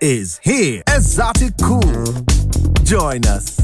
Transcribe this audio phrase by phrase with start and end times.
[0.00, 0.82] Is here.
[0.88, 2.24] Esoticool.
[2.84, 3.55] Join us.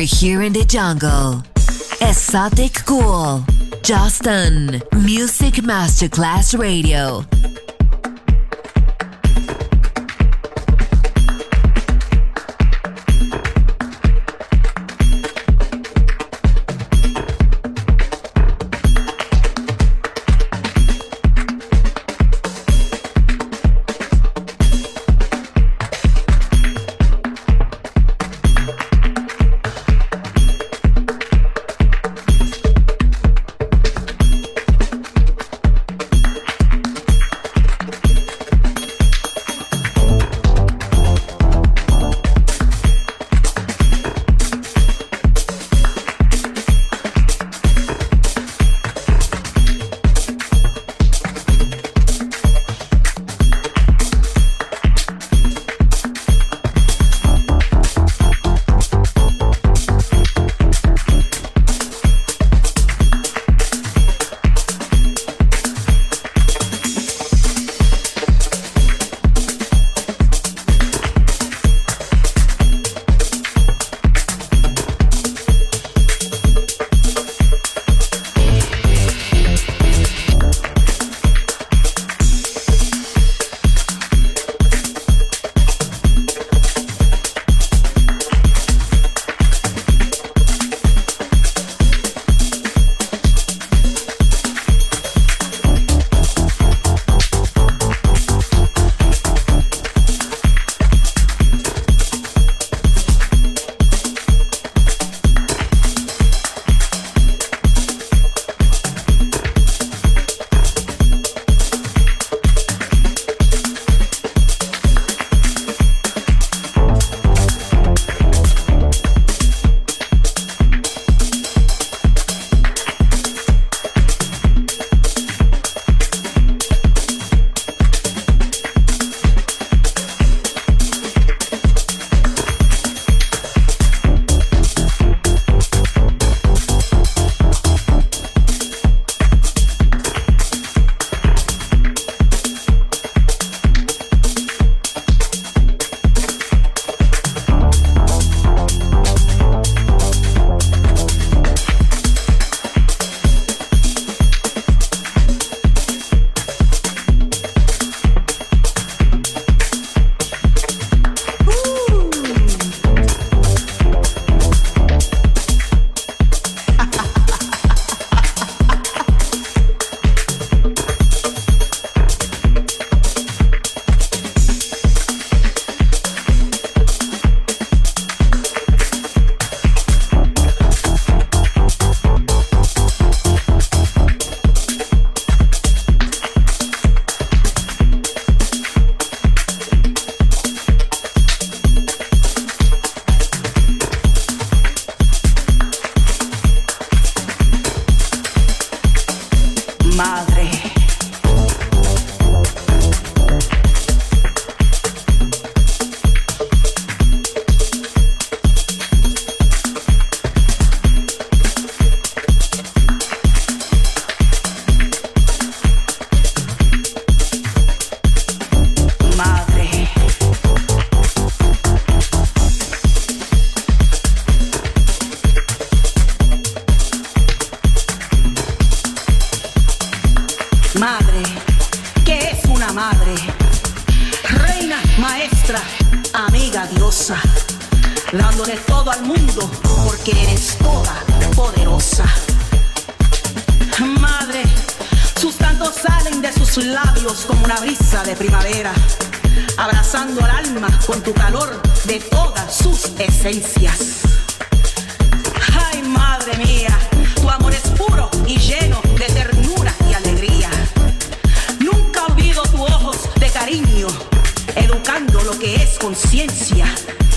[0.00, 1.42] Over here in the jungle.
[2.00, 3.44] Exotic Cool.
[3.82, 4.80] Justin.
[5.04, 7.22] Music Masterclass Radio.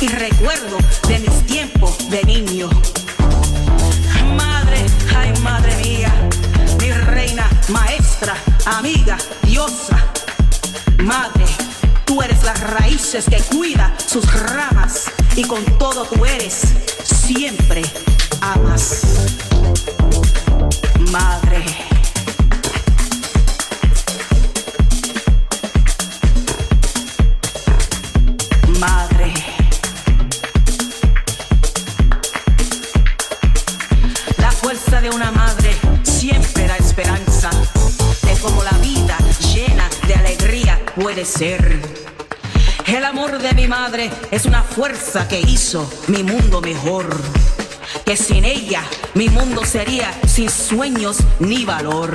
[0.02, 2.70] y recuerdo de mis tiempos de niño.
[4.36, 4.86] Madre,
[5.16, 6.14] ay madre mía,
[6.80, 8.36] mi reina, maestra,
[8.66, 9.98] amiga, diosa.
[10.98, 11.46] Madre,
[12.06, 16.62] tú eres las raíces que cuida sus ramas y con todo tú eres,
[17.04, 17.82] siempre
[18.42, 19.02] amas.
[21.12, 21.64] Madre.
[41.24, 41.82] florecer.
[42.86, 47.06] El amor de mi madre es una fuerza que hizo mi mundo mejor.
[48.06, 48.84] Que sin ella
[49.14, 52.12] mi mundo sería sin sueños ni valor.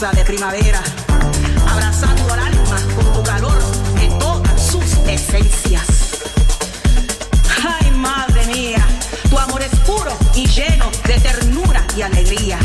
[0.00, 0.80] de primavera.
[1.68, 3.58] Abrazando al alma con tu calor
[3.96, 5.84] de todas sus esencias.
[7.62, 8.82] Ay, madre mía,
[9.28, 12.58] tu amor es puro y lleno de ternura y alegría.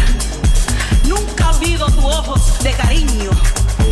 [1.10, 3.32] Nunca olvido tus ojos de cariño,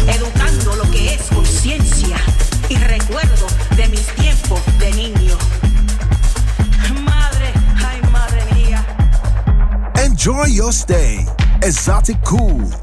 [0.07, 2.15] educando lo que es conciencia
[2.69, 5.37] y recuerdo de mis tiempos de niño.
[7.03, 7.51] Madre,
[7.85, 8.85] ay, madre mía.
[9.95, 11.27] Enjoy your stay.
[11.61, 12.82] Exotic Cool.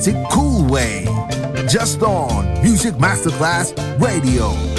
[0.00, 1.04] Exotic cool way.
[1.68, 4.69] Just on Music Masterclass Radio.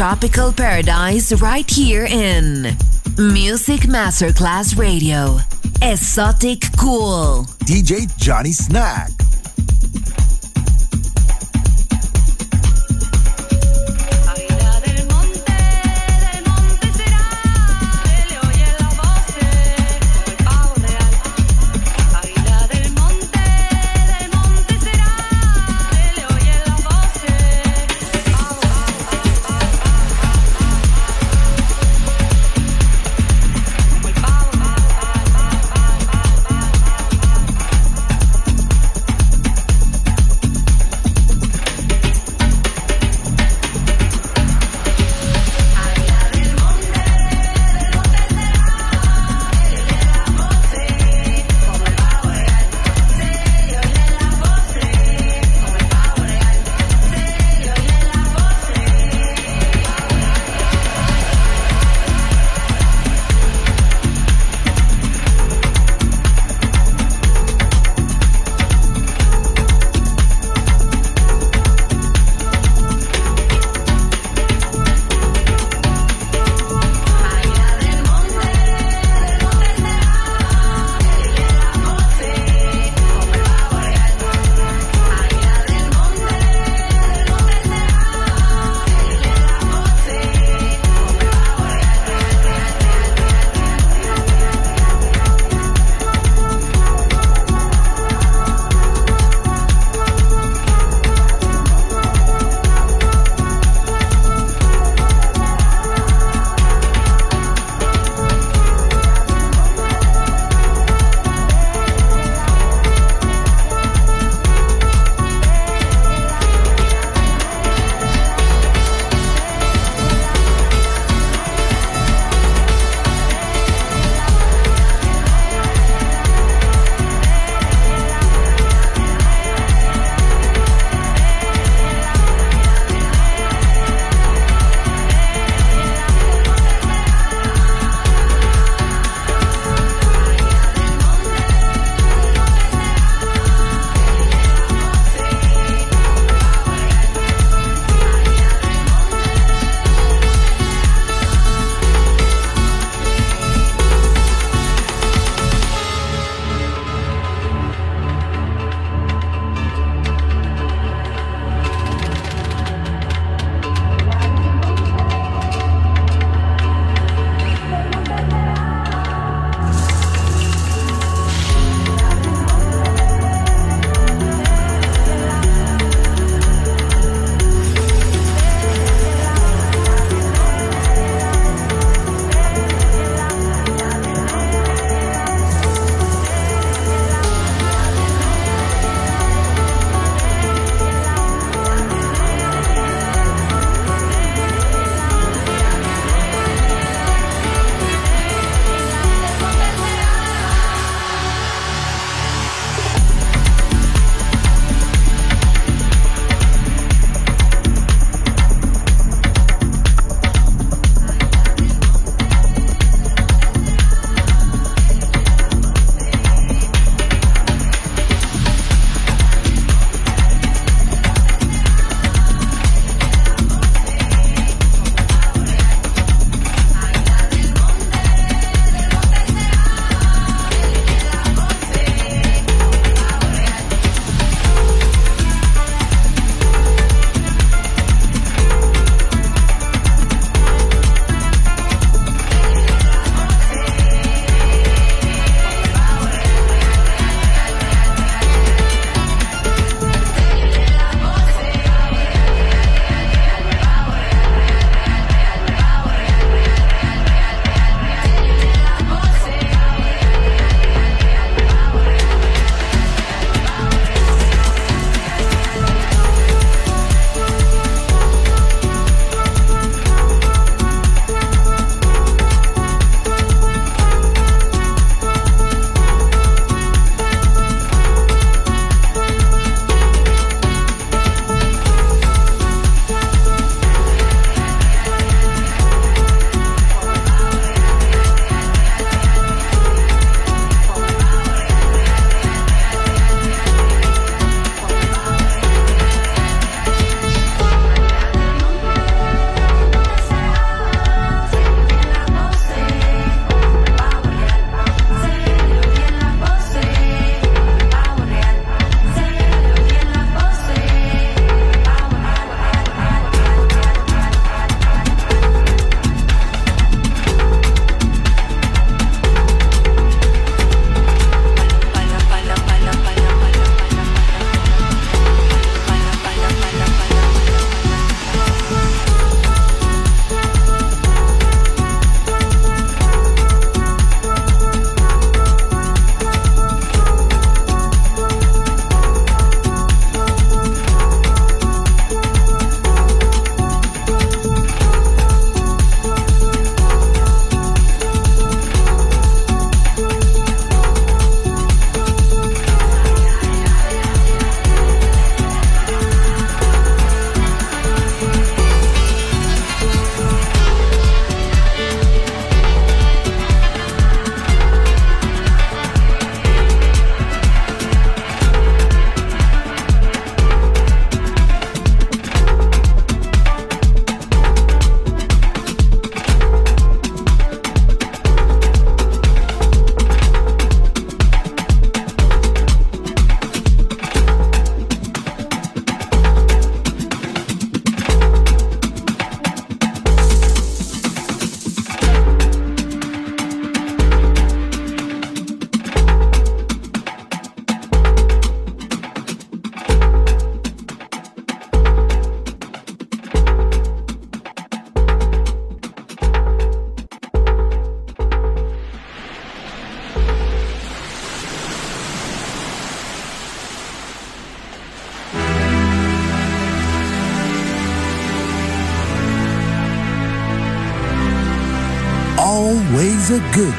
[0.00, 2.74] Tropical paradise right here in
[3.18, 5.40] Music Masterclass Radio.
[5.82, 7.44] Exotic Cool.
[7.66, 9.10] DJ Johnny Snack.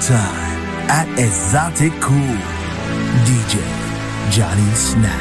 [0.01, 2.37] Time at Exotic Cool.
[3.23, 3.61] DJ
[4.31, 5.20] Johnny Snack.